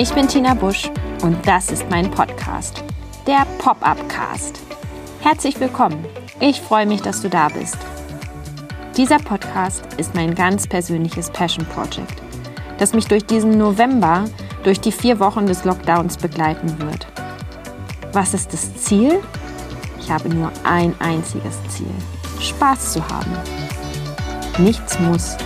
[0.00, 0.88] Ich bin Tina Busch
[1.22, 2.84] und das ist mein Podcast,
[3.26, 4.60] der Pop-Up Cast.
[5.22, 6.06] Herzlich willkommen.
[6.38, 7.76] Ich freue mich, dass du da bist.
[8.96, 12.22] Dieser Podcast ist mein ganz persönliches Passion Project,
[12.78, 14.26] das mich durch diesen November,
[14.62, 17.08] durch die vier Wochen des Lockdowns begleiten wird.
[18.12, 19.18] Was ist das Ziel?
[19.98, 21.90] Ich habe nur ein einziges Ziel.
[22.40, 23.32] Spaß zu haben.
[24.58, 25.36] Nichts muss,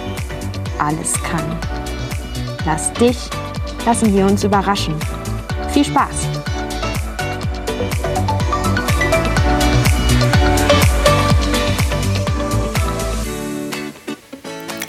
[0.78, 1.58] alles kann.
[2.66, 3.30] Lass dich,
[3.84, 4.94] lassen wir uns überraschen.
[5.70, 6.28] Viel Spaß!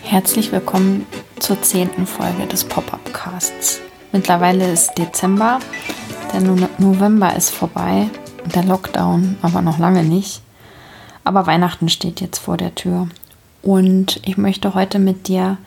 [0.03, 1.07] Herzlich willkommen
[1.39, 3.81] zur zehnten Folge des Pop-Up-Casts.
[4.11, 5.59] Mittlerweile ist Dezember,
[6.31, 6.41] der
[6.77, 8.09] November ist vorbei,
[8.53, 10.41] der Lockdown aber noch lange nicht.
[11.23, 13.07] Aber Weihnachten steht jetzt vor der Tür.
[13.63, 15.57] Und ich möchte heute mit dir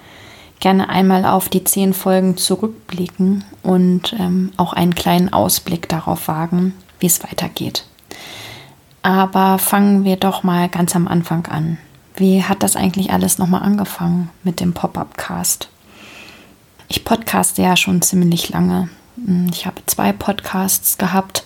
[0.60, 6.74] gerne einmal auf die zehn Folgen zurückblicken und ähm, auch einen kleinen Ausblick darauf wagen,
[6.98, 7.84] wie es weitergeht.
[9.02, 11.78] Aber fangen wir doch mal ganz am Anfang an.
[12.16, 15.68] Wie hat das eigentlich alles nochmal angefangen mit dem Pop-up-Cast?
[16.88, 18.88] Ich podcaste ja schon ziemlich lange.
[19.16, 21.44] Hm, ich habe zwei Podcasts gehabt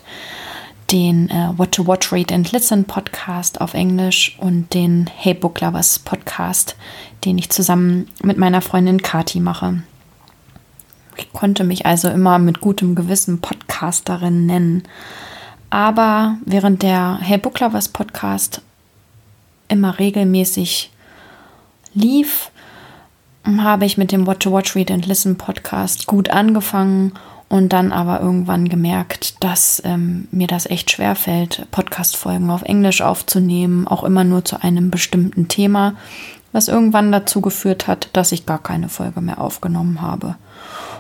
[0.91, 5.61] den äh, What to Watch, Read and Listen Podcast auf Englisch und den Hey Book
[5.61, 6.77] Lovers Podcast,
[7.25, 9.83] den ich zusammen mit meiner Freundin Kati mache.
[11.17, 14.83] Ich konnte mich also immer mit gutem Gewissen Podcasterin nennen.
[15.69, 18.63] Aber während der Hey Book Lovers Podcast
[19.69, 20.91] immer regelmäßig
[21.95, 22.51] lief,
[23.45, 27.13] habe ich mit dem What to Watch, Read and Listen Podcast gut angefangen
[27.51, 33.03] und dann aber irgendwann gemerkt, dass ähm, mir das echt schwer fällt, Podcast-Folgen auf Englisch
[33.03, 35.95] aufzunehmen, auch immer nur zu einem bestimmten Thema,
[36.53, 40.37] was irgendwann dazu geführt hat, dass ich gar keine Folge mehr aufgenommen habe.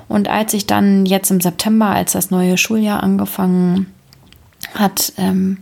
[0.09, 3.87] Und als ich dann jetzt im September, als das neue Schuljahr angefangen
[4.75, 5.59] hat, ähm,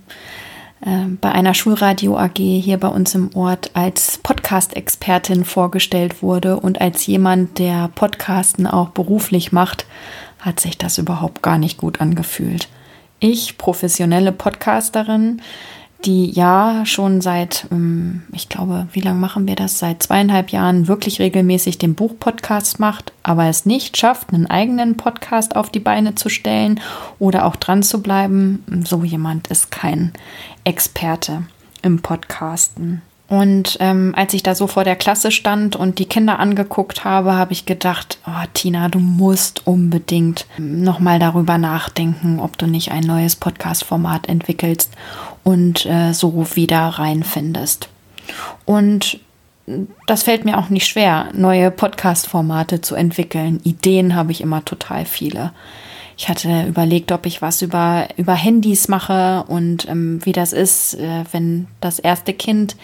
[0.80, 6.80] äh, bei einer Schulradio AG hier bei uns im Ort als Podcast-Expertin vorgestellt wurde und
[6.80, 9.84] als jemand, der Podcasten auch beruflich macht,
[10.38, 12.68] hat sich das überhaupt gar nicht gut angefühlt.
[13.20, 15.42] Ich, professionelle Podcasterin,
[16.04, 19.80] die ja schon seit, ähm, ich glaube, wie lange machen wir das?
[19.80, 25.56] Seit zweieinhalb Jahren wirklich regelmäßig den Buchpodcast macht, aber es nicht schafft, einen eigenen Podcast
[25.56, 26.80] auf die Beine zu stellen
[27.18, 28.64] oder auch dran zu bleiben.
[28.84, 30.12] So jemand ist kein
[30.62, 31.42] Experte
[31.82, 33.02] im Podcasten.
[33.28, 37.34] Und ähm, als ich da so vor der Klasse stand und die Kinder angeguckt habe,
[37.34, 43.04] habe ich gedacht, oh, Tina, du musst unbedingt nochmal darüber nachdenken, ob du nicht ein
[43.04, 44.94] neues Podcast-Format entwickelst
[45.44, 47.90] und äh, so wieder reinfindest.
[48.64, 49.20] Und
[50.06, 53.60] das fällt mir auch nicht schwer, neue Podcast-Formate zu entwickeln.
[53.64, 55.52] Ideen habe ich immer total viele.
[56.18, 60.94] Ich hatte überlegt, ob ich was über, über Handys mache und ähm, wie das ist,
[60.94, 62.74] äh, wenn das erste Kind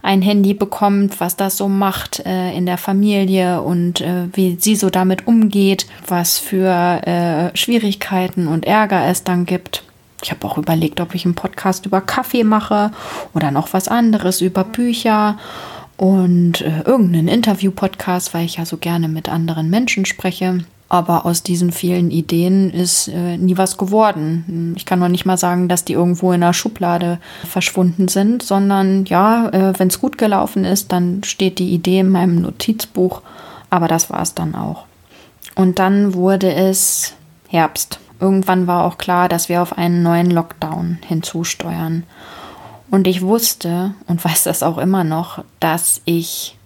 [0.00, 4.76] ein Handy bekommt, was das so macht äh, in der Familie und äh, wie sie
[4.76, 9.82] so damit umgeht, was für äh, Schwierigkeiten und Ärger es dann gibt.
[10.22, 12.92] Ich habe auch überlegt, ob ich einen Podcast über Kaffee mache
[13.34, 15.36] oder noch was anderes über Bücher
[15.98, 20.64] und äh, irgendeinen Interview-Podcast, weil ich ja so gerne mit anderen Menschen spreche.
[20.90, 24.74] Aber aus diesen vielen Ideen ist äh, nie was geworden.
[24.76, 29.04] Ich kann noch nicht mal sagen, dass die irgendwo in einer Schublade verschwunden sind, sondern
[29.04, 33.22] ja, äh, wenn es gut gelaufen ist, dann steht die Idee in meinem Notizbuch.
[33.70, 34.84] Aber das war es dann auch.
[35.54, 37.14] Und dann wurde es
[37.48, 38.00] Herbst.
[38.18, 42.02] Irgendwann war auch klar, dass wir auf einen neuen Lockdown hinzusteuern.
[42.90, 46.56] Und ich wusste und weiß das auch immer noch, dass ich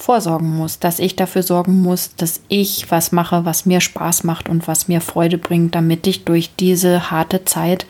[0.00, 4.48] vorsorgen muss, dass ich dafür sorgen muss, dass ich was mache, was mir Spaß macht
[4.48, 7.86] und was mir Freude bringt, damit ich durch diese harte Zeit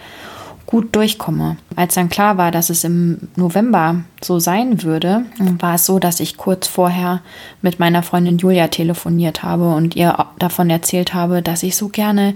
[0.67, 1.57] gut durchkomme.
[1.75, 5.25] Als dann klar war, dass es im November so sein würde,
[5.59, 7.23] war es so, dass ich kurz vorher
[7.61, 12.35] mit meiner Freundin Julia telefoniert habe und ihr davon erzählt habe, dass ich so gerne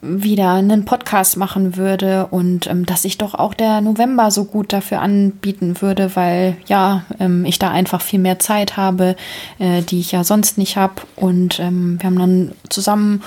[0.00, 4.72] wieder einen Podcast machen würde und ähm, dass ich doch auch der November so gut
[4.72, 9.16] dafür anbieten würde, weil ja, ähm, ich da einfach viel mehr Zeit habe,
[9.58, 10.94] äh, die ich ja sonst nicht habe.
[11.16, 13.22] Und ähm, wir haben dann zusammen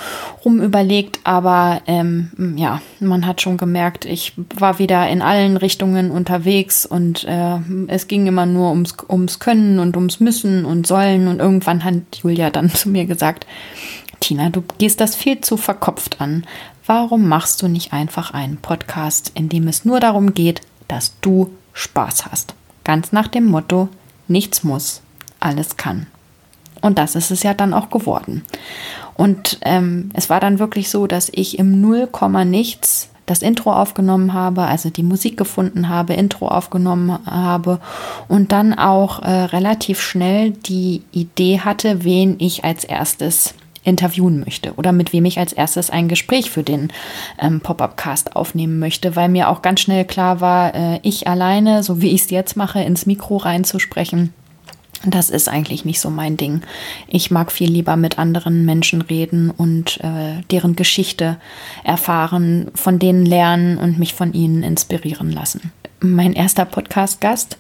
[0.45, 6.09] rum überlegt, aber ähm, ja, man hat schon gemerkt, ich war wieder in allen Richtungen
[6.09, 7.57] unterwegs und äh,
[7.87, 11.27] es ging immer nur ums, ums Können und ums Müssen und Sollen.
[11.27, 13.45] Und irgendwann hat Julia dann zu mir gesagt,
[14.21, 16.45] Tina, du gehst das viel zu verkopft an.
[16.85, 21.51] Warum machst du nicht einfach einen Podcast, in dem es nur darum geht, dass du
[21.73, 22.55] Spaß hast?
[22.85, 23.89] Ganz nach dem Motto,
[24.27, 25.01] nichts muss,
[25.39, 26.07] alles kann.
[26.81, 28.43] Und das ist es ja dann auch geworden.
[29.15, 34.33] Und ähm, es war dann wirklich so, dass ich im Nullkomma nichts das Intro aufgenommen
[34.33, 37.79] habe, also die Musik gefunden habe, Intro aufgenommen habe
[38.27, 43.53] und dann auch äh, relativ schnell die Idee hatte, wen ich als erstes
[43.83, 46.89] interviewen möchte oder mit wem ich als erstes ein Gespräch für den
[47.39, 52.01] ähm, Pop-up-Cast aufnehmen möchte, weil mir auch ganz schnell klar war, äh, ich alleine, so
[52.01, 54.33] wie ich es jetzt mache, ins Mikro reinzusprechen,
[55.05, 56.61] das ist eigentlich nicht so mein Ding.
[57.07, 61.37] Ich mag viel lieber mit anderen Menschen reden und äh, deren Geschichte
[61.83, 65.71] erfahren, von denen lernen und mich von ihnen inspirieren lassen.
[66.01, 67.57] Mein erster Podcast-Gast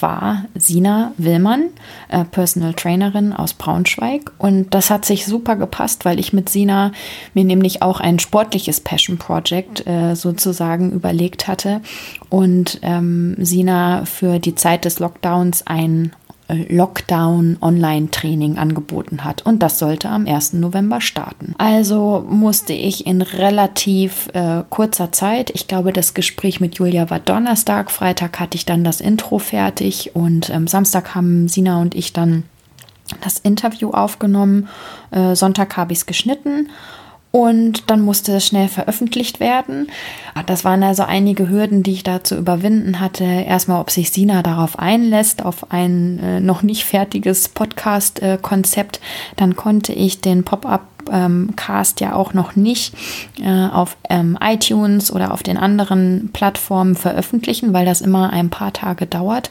[0.00, 1.70] war Sina Willmann,
[2.08, 4.32] äh, Personal Trainerin aus Braunschweig.
[4.38, 6.92] Und das hat sich super gepasst, weil ich mit Sina
[7.34, 11.80] mir nämlich auch ein sportliches Passion Project äh, sozusagen überlegt hatte
[12.30, 16.12] und ähm, Sina für die Zeit des Lockdowns ein
[16.48, 19.46] Lockdown-Online-Training angeboten hat.
[19.46, 20.54] Und das sollte am 1.
[20.54, 21.54] November starten.
[21.58, 27.20] Also musste ich in relativ äh, kurzer Zeit, ich glaube, das Gespräch mit Julia war
[27.20, 32.12] Donnerstag, Freitag hatte ich dann das Intro fertig und ähm, Samstag haben Sina und ich
[32.12, 32.44] dann
[33.22, 34.68] das Interview aufgenommen.
[35.10, 36.68] Äh, Sonntag habe ich es geschnitten
[37.34, 39.88] und dann musste es schnell veröffentlicht werden.
[40.34, 43.24] Ah, das waren also einige Hürden, die ich da zu überwinden hatte.
[43.24, 49.00] Erstmal, ob sich Sina darauf einlässt, auf ein äh, noch nicht fertiges Podcast-Konzept.
[49.34, 50.82] Dann konnte ich den Pop-up
[51.56, 52.94] Cast ja auch noch nicht
[53.38, 58.72] äh, auf ähm, iTunes oder auf den anderen Plattformen veröffentlichen, weil das immer ein paar
[58.72, 59.50] Tage dauert.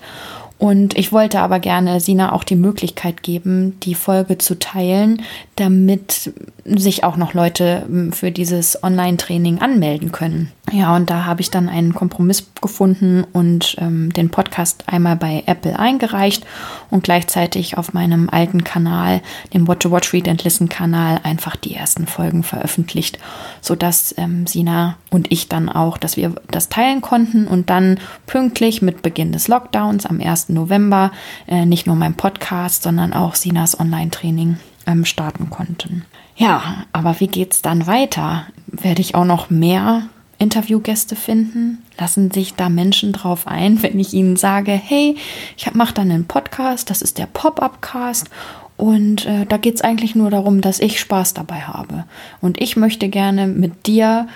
[0.64, 5.22] Und ich wollte aber gerne Sina auch die Möglichkeit geben, die Folge zu teilen,
[5.58, 6.32] damit
[6.64, 10.54] sich auch noch Leute hm, für dieses Online-Training anmelden können.
[10.72, 15.44] Ja, und da habe ich dann einen Kompromiss gefunden und ähm, den Podcast einmal bei
[15.46, 16.46] Apple eingereicht
[16.90, 19.22] und gleichzeitig auf meinem alten Kanal,
[19.54, 23.20] dem Watch to Watch Read and Listen Kanal, einfach die ersten Folgen veröffentlicht,
[23.60, 28.82] sodass ähm, Sina und ich dann auch, dass wir das teilen konnten und dann pünktlich
[28.82, 30.48] mit Beginn des Lockdowns am 1.
[30.54, 31.12] November
[31.48, 34.58] äh, nicht nur mein Podcast, sondern auch Sinas Online-Training
[34.88, 36.06] ähm, starten konnten.
[36.36, 38.48] Ja, aber wie geht's dann weiter?
[38.68, 40.04] Werde ich auch noch mehr
[40.40, 41.84] Interviewgäste finden?
[42.00, 45.16] Lassen sich da Menschen drauf ein, wenn ich ihnen sage, hey,
[45.58, 48.30] ich mache dann einen Podcast, das ist der Pop-up-Cast
[48.78, 52.06] und äh, da geht es eigentlich nur darum, dass ich Spaß dabei habe.
[52.42, 54.28] Und ich möchte gerne mit dir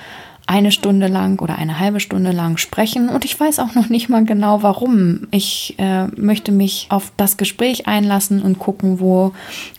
[0.48, 4.10] eine Stunde lang oder eine halbe Stunde lang sprechen und ich weiß auch noch nicht
[4.10, 5.28] mal genau warum.
[5.30, 9.34] Ich äh, möchte mich auf das Gespräch einlassen und gucken, wo,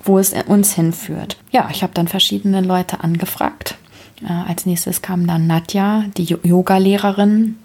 [0.05, 1.39] wo es uns hinführt.
[1.51, 3.77] Ja, ich habe dann verschiedene Leute angefragt
[4.23, 7.57] äh, als nächstes kam dann Nadja, die Yoga-Lehrerin.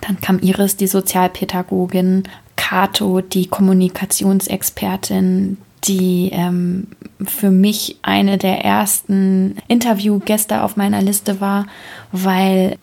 [0.00, 2.24] Dann kam Iris, die Sozialpädagogin.
[2.56, 6.88] Kato, die Kommunikationsexpertin, die ähm,
[7.24, 11.66] für mich eine der ersten Interviewgäste auf meiner Liste war,
[12.12, 12.76] weil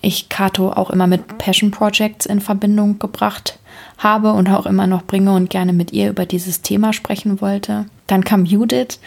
[0.00, 3.58] ich Kato auch immer mit Passion Projects in Verbindung gebracht
[3.98, 7.86] habe und auch immer noch bringe und gerne mit ihr über dieses Thema sprechen wollte.
[8.06, 8.98] Dann kam Judith,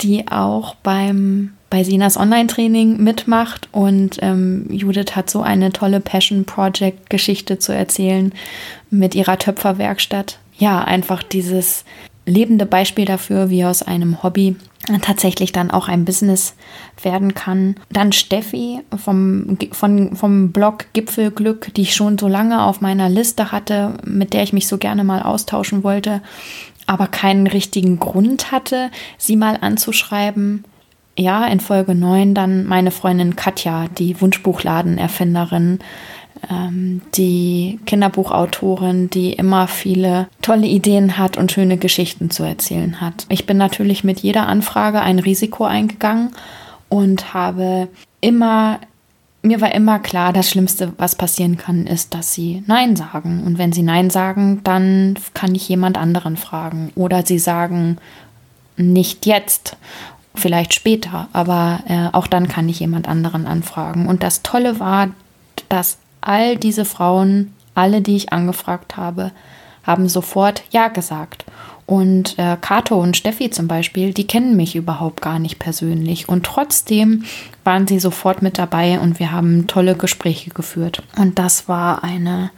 [0.00, 6.44] die auch beim bei Sinas Online-Training mitmacht und ähm, Judith hat so eine tolle Passion
[6.44, 8.34] Project-Geschichte zu erzählen
[8.90, 10.38] mit ihrer Töpferwerkstatt.
[10.58, 11.86] Ja, einfach dieses
[12.26, 14.56] lebende Beispiel dafür, wie aus einem Hobby
[15.00, 16.54] tatsächlich dann auch ein Business
[17.02, 17.76] werden kann.
[17.90, 23.52] Dann Steffi vom, vom, vom Blog Gipfelglück, die ich schon so lange auf meiner Liste
[23.52, 26.20] hatte, mit der ich mich so gerne mal austauschen wollte,
[26.86, 30.64] aber keinen richtigen Grund hatte, sie mal anzuschreiben
[31.16, 35.80] ja, in Folge 9 dann meine Freundin Katja, die Wunschbuchladen-Erfinderin,
[36.50, 43.26] die Kinderbuchautorin, die immer viele tolle Ideen hat und schöne Geschichten zu erzählen hat.
[43.28, 46.30] Ich bin natürlich mit jeder Anfrage ein Risiko eingegangen
[46.88, 47.88] und habe
[48.20, 48.80] immer
[49.44, 53.42] mir war immer klar, das Schlimmste, was passieren kann, ist, dass sie Nein sagen.
[53.44, 56.92] Und wenn sie Nein sagen, dann kann ich jemand anderen fragen.
[56.94, 57.96] Oder sie sagen
[58.76, 59.76] nicht jetzt
[60.34, 64.06] vielleicht später, aber äh, auch dann kann ich jemand anderen anfragen.
[64.06, 65.08] Und das Tolle war,
[65.68, 69.32] dass all diese Frauen, alle, die ich angefragt habe,
[69.84, 71.44] haben sofort Ja gesagt.
[71.84, 76.28] Und äh, Kato und Steffi zum Beispiel, die kennen mich überhaupt gar nicht persönlich.
[76.28, 77.24] Und trotzdem
[77.64, 81.02] waren sie sofort mit dabei und wir haben tolle Gespräche geführt.
[81.18, 82.50] Und das war eine,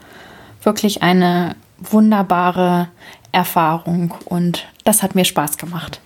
[0.62, 2.88] wirklich eine wunderbare
[3.32, 4.14] Erfahrung.
[4.26, 6.00] Und das hat mir Spaß gemacht.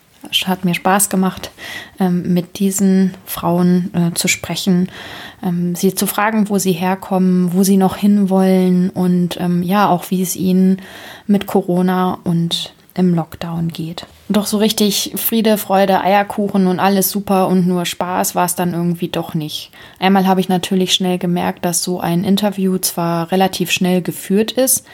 [0.44, 1.50] Hat mir Spaß gemacht,
[1.98, 4.88] ähm, mit diesen Frauen äh, zu sprechen,
[5.42, 10.10] ähm, sie zu fragen, wo sie herkommen, wo sie noch hinwollen und ähm, ja, auch
[10.10, 10.80] wie es ihnen
[11.26, 14.06] mit Corona und im Lockdown geht.
[14.28, 18.74] Doch so richtig Friede, Freude, Eierkuchen und alles super und nur Spaß war es dann
[18.74, 19.70] irgendwie doch nicht.
[20.00, 24.84] Einmal habe ich natürlich schnell gemerkt, dass so ein Interview zwar relativ schnell geführt ist,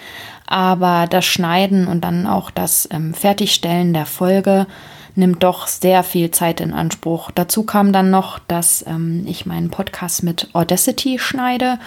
[0.47, 4.67] aber das Schneiden und dann auch das ähm, Fertigstellen der Folge
[5.15, 7.31] nimmt doch sehr viel Zeit in Anspruch.
[7.33, 11.79] Dazu kam dann noch, dass ähm, ich meinen Podcast mit Audacity schneide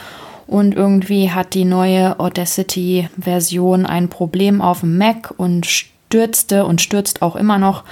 [0.47, 7.21] und irgendwie hat die neue Audacity-Version ein Problem auf dem Mac und stürzte und stürzt
[7.21, 7.83] auch immer noch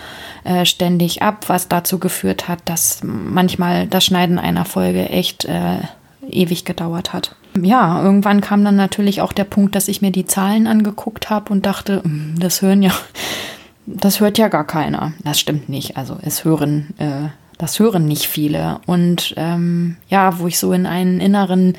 [0.46, 5.80] äh, ständig ab, was dazu geführt hat, dass manchmal das Schneiden einer Folge echt äh,
[6.30, 7.36] ewig gedauert hat.
[7.62, 11.51] Ja, irgendwann kam dann natürlich auch der Punkt, dass ich mir die Zahlen angeguckt habe
[11.51, 12.92] und dachte, hm, das hören ja
[13.86, 15.13] das hört ja gar keiner.
[15.24, 15.98] Das stimmt nicht.
[15.98, 18.80] Also es hören, äh, das hören nicht viele.
[18.86, 21.74] Und ähm, ja, wo ich so in einen inneren,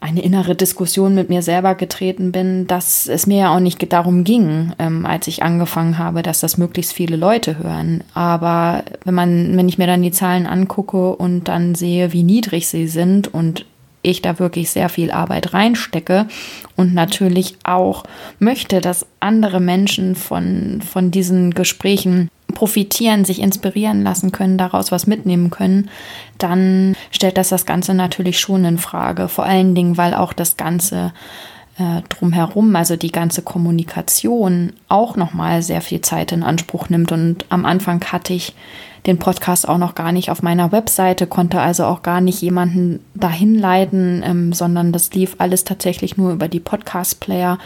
[0.00, 4.24] eine innere Diskussion mit mir selber getreten bin, dass es mir ja auch nicht darum
[4.24, 8.02] ging, ähm, als ich angefangen habe, dass das möglichst viele Leute hören.
[8.14, 12.68] Aber wenn man, wenn ich mir dann die Zahlen angucke und dann sehe, wie niedrig
[12.68, 13.64] sie sind und
[14.02, 16.26] ich da wirklich sehr viel Arbeit reinstecke
[16.76, 18.04] und natürlich auch
[18.38, 25.06] möchte, dass andere Menschen von, von diesen Gesprächen profitieren, sich inspirieren lassen können, daraus was
[25.06, 25.88] mitnehmen können,
[26.38, 29.28] dann stellt das das Ganze natürlich schon in Frage.
[29.28, 31.12] Vor allen Dingen, weil auch das Ganze
[31.82, 37.10] äh, drumherum, also die ganze Kommunikation, auch nochmal sehr viel Zeit in Anspruch nimmt.
[37.10, 38.54] Und am Anfang hatte ich
[39.06, 43.00] den Podcast auch noch gar nicht auf meiner Webseite, konnte also auch gar nicht jemanden
[43.14, 47.58] dahin leiten, ähm, sondern das lief alles tatsächlich nur über die Podcast-Player.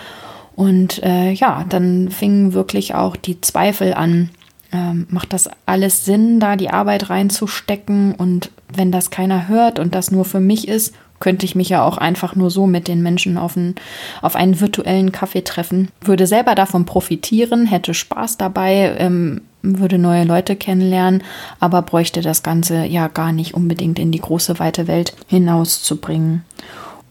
[0.55, 4.31] Und äh, ja, dann fingen wirklich auch die Zweifel an.
[4.73, 8.15] Ähm, macht das alles Sinn, da die Arbeit reinzustecken?
[8.15, 11.85] Und wenn das keiner hört und das nur für mich ist, könnte ich mich ja
[11.85, 13.75] auch einfach nur so mit den Menschen auf einen,
[14.23, 20.25] auf einen virtuellen Kaffee treffen, würde selber davon profitieren, hätte Spaß dabei, ähm, würde neue
[20.25, 21.23] Leute kennenlernen,
[21.61, 26.45] aber bräuchte das Ganze ja gar nicht unbedingt in die große weite Welt hinauszubringen.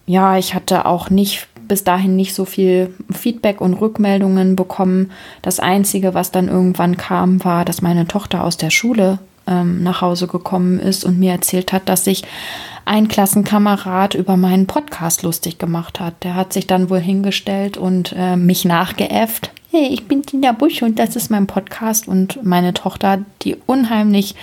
[0.05, 5.11] Ja, ich hatte auch nicht bis dahin nicht so viel Feedback und Rückmeldungen bekommen.
[5.41, 10.01] Das Einzige, was dann irgendwann kam, war, dass meine Tochter aus der Schule ähm, nach
[10.01, 12.23] Hause gekommen ist und mir erzählt hat, dass sich
[12.85, 16.23] ein Klassenkamerad über meinen Podcast lustig gemacht hat.
[16.23, 19.51] Der hat sich dann wohl hingestellt und äh, mich nachgeäfft.
[19.71, 22.07] Hey, ich bin Tina Busch und das ist mein Podcast.
[22.07, 24.35] Und meine Tochter, die unheimlich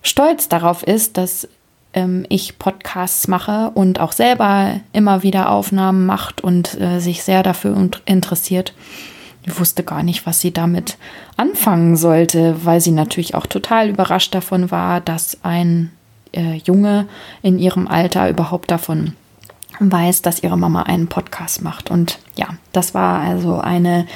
[0.00, 1.48] stolz darauf ist, dass
[1.92, 7.42] ähm, ich Podcasts mache und auch selber immer wieder Aufnahmen macht und äh, sich sehr
[7.42, 8.74] dafür interessiert.
[9.44, 10.98] Ich wusste gar nicht, was sie damit
[11.36, 15.90] anfangen sollte, weil sie natürlich auch total überrascht davon war, dass ein
[16.32, 17.06] äh, Junge
[17.42, 19.14] in ihrem Alter überhaupt davon
[19.80, 21.90] weiß, dass ihre Mama einen Podcast macht.
[21.90, 24.06] Und ja, das war also eine,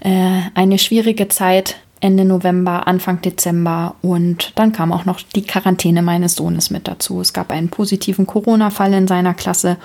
[0.00, 1.76] äh, eine schwierige Zeit.
[2.00, 7.22] Ende November, Anfang Dezember und dann kam auch noch die Quarantäne meines Sohnes mit dazu.
[7.22, 9.78] Es gab einen positiven Corona-Fall in seiner Klasse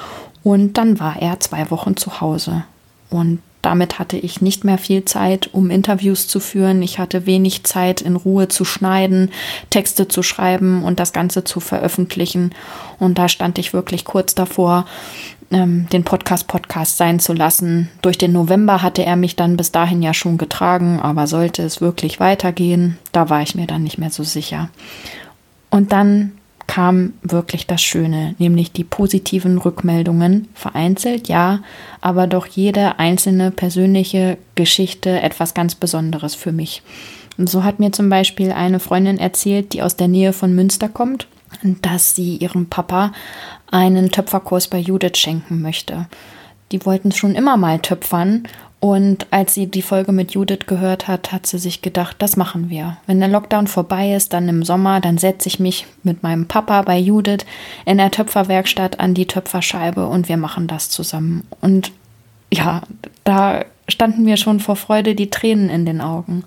[0.43, 2.65] und dann war er zwei Wochen zu Hause.
[3.09, 6.81] Und damit hatte ich nicht mehr viel Zeit, um Interviews zu führen.
[6.81, 9.31] Ich hatte wenig Zeit, in Ruhe zu schneiden,
[9.69, 12.51] Texte zu schreiben und das Ganze zu veröffentlichen.
[12.99, 14.85] Und da stand ich wirklich kurz davor,
[15.51, 17.89] ähm, den Podcast Podcast sein zu lassen.
[18.01, 21.81] Durch den November hatte er mich dann bis dahin ja schon getragen, aber sollte es
[21.81, 24.69] wirklich weitergehen, da war ich mir dann nicht mehr so sicher.
[25.69, 26.33] Und dann
[26.69, 31.61] kam wirklich das Schöne, nämlich die positiven Rückmeldungen, vereinzelt ja,
[31.99, 36.83] aber doch jede einzelne persönliche Geschichte etwas ganz Besonderes für mich.
[37.39, 40.89] Und so hat mir zum Beispiel eine Freundin erzählt, die aus der Nähe von Münster
[40.89, 41.27] kommt,
[41.63, 43.13] dass sie ihrem Papa
[43.71, 46.05] einen Töpferkurs bei Judith schenken möchte.
[46.71, 48.43] Die wollten schon immer mal töpfern
[48.79, 52.69] und als sie die Folge mit Judith gehört hat, hat sie sich gedacht, das machen
[52.69, 52.97] wir.
[53.07, 56.81] Wenn der Lockdown vorbei ist, dann im Sommer, dann setze ich mich mit meinem Papa
[56.83, 57.45] bei Judith
[57.85, 61.45] in der Töpferwerkstatt an die Töpferscheibe und wir machen das zusammen.
[61.59, 61.91] Und
[62.53, 62.81] ja,
[63.25, 66.45] da standen mir schon vor Freude die Tränen in den Augen.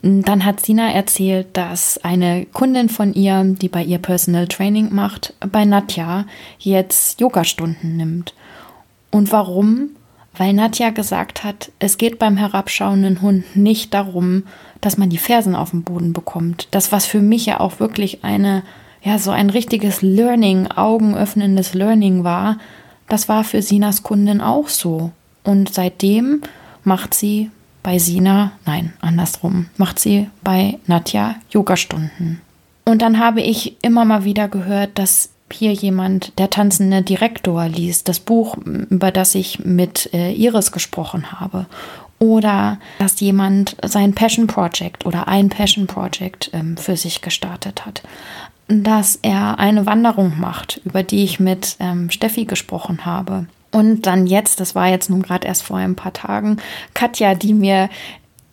[0.00, 5.34] Dann hat Sina erzählt, dass eine Kundin von ihr, die bei ihr Personal Training macht,
[5.40, 6.24] bei Nadja
[6.58, 8.32] jetzt Yogastunden nimmt.
[9.10, 9.90] Und warum?
[10.38, 14.44] Weil Nadja gesagt hat, es geht beim herabschauenden Hund nicht darum,
[14.80, 16.68] dass man die Fersen auf den Boden bekommt.
[16.70, 18.62] Das, was für mich ja auch wirklich eine,
[19.02, 22.58] ja, so ein richtiges Learning, augenöffnendes Learning war,
[23.08, 25.10] das war für Sinas Kundin auch so.
[25.44, 26.42] Und seitdem
[26.84, 27.50] macht sie
[27.82, 32.40] bei Sina, nein, andersrum, macht sie bei Nadja Yogastunden.
[32.84, 38.08] Und dann habe ich immer mal wieder gehört, dass hier jemand, der tanzende Direktor liest,
[38.08, 41.66] das Buch, über das ich mit äh, Iris gesprochen habe.
[42.18, 48.02] Oder dass jemand sein Passion Project oder ein Passion Project ähm, für sich gestartet hat.
[48.66, 53.46] Dass er eine Wanderung macht, über die ich mit ähm, Steffi gesprochen habe.
[53.70, 56.56] Und dann jetzt, das war jetzt nun gerade erst vor ein paar Tagen,
[56.94, 57.88] Katja, die mir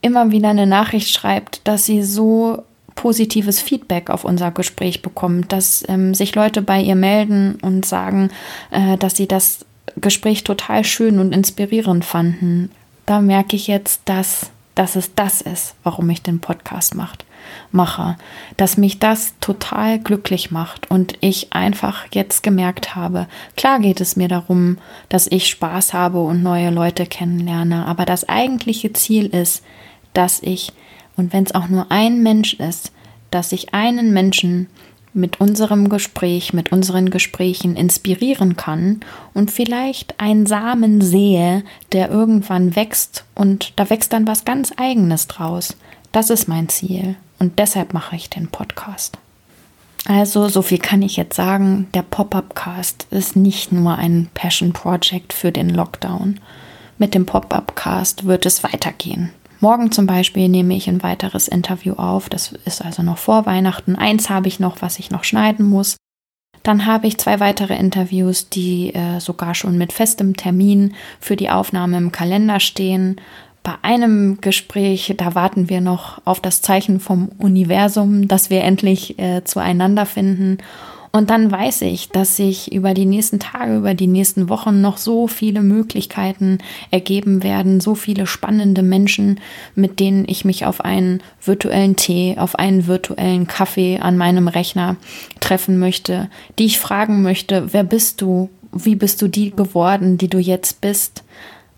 [0.01, 2.63] immer wieder eine Nachricht schreibt, dass sie so
[2.95, 8.31] positives Feedback auf unser Gespräch bekommt, dass ähm, sich Leute bei ihr melden und sagen,
[8.71, 9.65] äh, dass sie das
[9.97, 12.71] Gespräch total schön und inspirierend fanden.
[13.05, 17.25] Da merke ich jetzt, dass, dass es das ist, warum ich den Podcast macht,
[17.71, 18.17] mache.
[18.57, 24.15] Dass mich das total glücklich macht und ich einfach jetzt gemerkt habe, klar geht es
[24.15, 29.63] mir darum, dass ich Spaß habe und neue Leute kennenlerne, aber das eigentliche Ziel ist,
[30.13, 30.73] dass ich
[31.17, 32.91] und wenn es auch nur ein Mensch ist,
[33.31, 34.67] dass ich einen Menschen
[35.13, 38.99] mit unserem Gespräch, mit unseren Gesprächen inspirieren kann
[39.33, 45.27] und vielleicht einen Samen sehe, der irgendwann wächst und da wächst dann was ganz eigenes
[45.27, 45.77] draus.
[46.11, 49.17] Das ist mein Ziel und deshalb mache ich den Podcast.
[50.07, 55.33] Also, so viel kann ich jetzt sagen, der Pop-up-Cast ist nicht nur ein Passion Project
[55.33, 56.39] für den Lockdown.
[56.99, 59.31] Mit dem Pop-up-Cast wird es weitergehen.
[59.65, 62.29] Morgen zum Beispiel nehme ich ein weiteres Interview auf.
[62.29, 63.95] Das ist also noch vor Weihnachten.
[63.95, 65.97] Eins habe ich noch, was ich noch schneiden muss.
[66.61, 71.49] Dann habe ich zwei weitere Interviews, die äh, sogar schon mit festem Termin für die
[71.49, 73.19] Aufnahme im Kalender stehen.
[73.63, 79.17] Bei einem Gespräch, da warten wir noch auf das Zeichen vom Universum, dass wir endlich
[79.17, 80.59] äh, zueinander finden.
[81.15, 84.97] Und dann weiß ich, dass sich über die nächsten Tage, über die nächsten Wochen noch
[84.97, 86.57] so viele Möglichkeiten
[86.91, 89.39] ergeben werden, so viele spannende Menschen,
[89.75, 94.97] mit denen ich mich auf einen virtuellen Tee, auf einen virtuellen Kaffee an meinem Rechner
[95.39, 96.29] treffen möchte,
[96.59, 98.49] die ich fragen möchte, wer bist du?
[98.73, 101.23] Wie bist du die geworden, die du jetzt bist?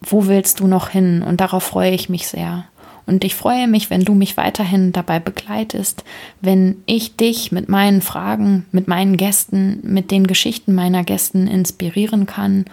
[0.02, 1.22] Wo willst du noch hin?
[1.22, 2.66] Und darauf freue ich mich sehr.
[3.08, 6.04] Und ich freue mich, wenn du mich weiterhin dabei begleitest,
[6.42, 12.26] wenn ich dich mit meinen Fragen, mit meinen Gästen, mit den Geschichten meiner Gästen inspirieren
[12.26, 12.66] kann.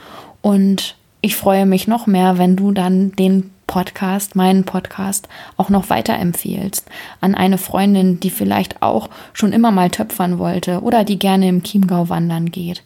[0.42, 5.88] Und ich freue mich noch mehr, wenn du dann den Podcast, meinen Podcast, auch noch
[5.88, 6.86] weiterempfiehlst
[7.20, 11.62] an eine Freundin, die vielleicht auch schon immer mal töpfern wollte oder die gerne im
[11.62, 12.82] Chiemgau wandern geht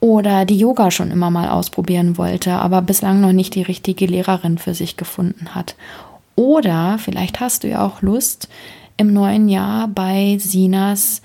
[0.00, 4.58] oder die Yoga schon immer mal ausprobieren wollte, aber bislang noch nicht die richtige Lehrerin
[4.58, 5.74] für sich gefunden hat
[6.36, 8.48] oder vielleicht hast du ja auch Lust,
[8.96, 11.20] im neuen Jahr bei Sinas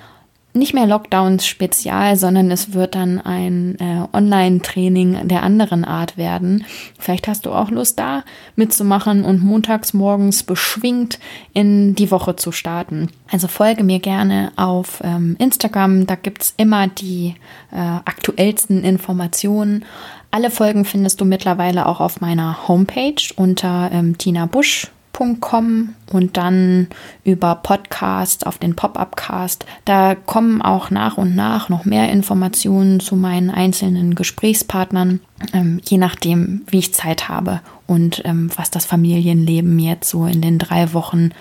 [0.54, 6.66] nicht mehr Lockdowns Spezial, sondern es wird dann ein äh, Online-Training der anderen Art werden.
[7.00, 8.24] Vielleicht hast du auch Lust da
[8.56, 11.20] mitzumachen und montags morgens beschwingt
[11.54, 13.10] in die Woche zu starten.
[13.32, 17.36] Also folge mir gerne auf ähm, Instagram, da gibt es immer die
[17.72, 19.86] äh, aktuellsten Informationen.
[20.32, 24.92] Alle Folgen findest du mittlerweile auch auf meiner Homepage unter ähm, Tina Busch
[25.22, 26.88] www.pop-up.com und dann
[27.24, 29.66] über Podcast auf den Pop-up-Cast.
[29.86, 35.22] Da kommen auch nach und nach noch mehr Informationen zu meinen einzelnen Gesprächspartnern,
[35.54, 40.42] ähm, je nachdem, wie ich Zeit habe und ähm, was das Familienleben jetzt so in
[40.42, 41.32] den drei Wochen,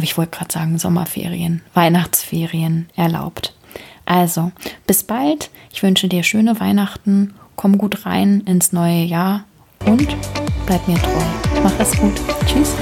[0.00, 3.54] ich wollte gerade sagen Sommerferien, Weihnachtsferien erlaubt.
[4.06, 4.52] Also,
[4.86, 5.50] bis bald.
[5.72, 7.34] Ich wünsche dir schöne Weihnachten.
[7.56, 9.44] Komm gut rein ins neue Jahr
[9.86, 10.14] und
[10.66, 11.43] bleib mir treu.
[11.64, 12.20] Mach es gut.
[12.44, 12.74] Tschüss.